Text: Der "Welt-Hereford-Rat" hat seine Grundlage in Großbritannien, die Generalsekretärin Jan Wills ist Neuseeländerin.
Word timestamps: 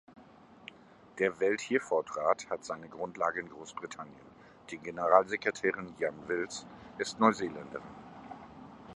Der 1.19 1.39
"Welt-Hereford-Rat" 1.39 2.49
hat 2.49 2.65
seine 2.65 2.89
Grundlage 2.89 3.39
in 3.39 3.49
Großbritannien, 3.51 4.15
die 4.71 4.79
Generalsekretärin 4.79 5.93
Jan 5.99 6.27
Wills 6.27 6.65
ist 6.97 7.19
Neuseeländerin. 7.19 7.83